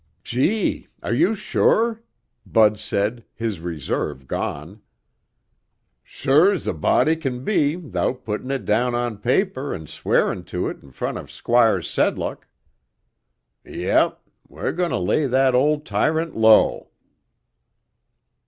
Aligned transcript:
"Gee! 0.23 0.87
Are 1.03 1.13
you 1.13 1.35
sure?" 1.35 2.01
Bud 2.43 2.79
said, 2.79 3.23
his 3.35 3.59
reserve 3.59 4.27
gone. 4.27 4.81
"Sure's 6.01 6.65
a 6.65 6.73
body 6.73 7.15
can 7.15 7.43
be 7.43 7.75
'thout 7.75 8.25
putting 8.25 8.49
it 8.49 8.65
down 8.65 8.95
on 8.95 9.19
paper 9.19 9.75
and 9.75 9.87
swearing 9.87 10.43
to 10.45 10.67
it 10.69 10.81
in 10.81 10.89
front 10.89 11.19
of 11.19 11.29
Squire 11.29 11.83
Sedlock. 11.83 12.47
Yep. 13.63 14.19
We're 14.47 14.71
going 14.71 14.89
to 14.89 14.97
lay 14.97 15.27
that 15.27 15.53
old 15.53 15.85
tyrant 15.85 16.35
low." 16.35 16.89